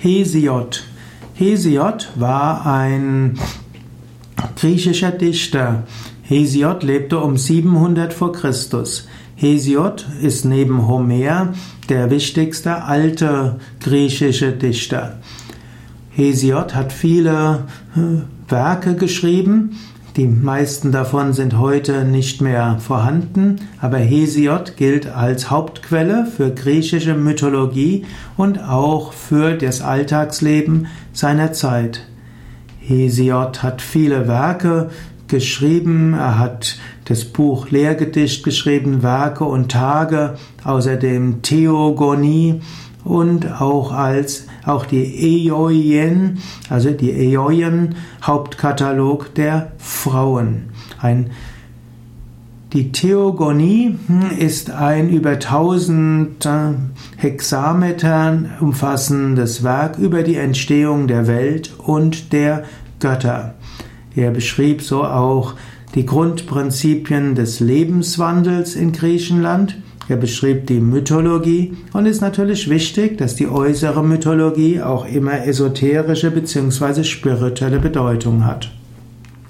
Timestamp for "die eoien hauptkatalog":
46.90-49.34